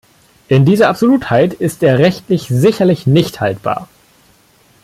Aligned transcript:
In 0.47 0.65
dieser 0.65 0.89
Absolutheit 0.89 1.53
ist 1.53 1.83
er 1.83 1.99
rechtlich 1.99 2.47
sicherlich 2.47 3.05
nicht 3.05 3.39
haltbar. 3.39 3.87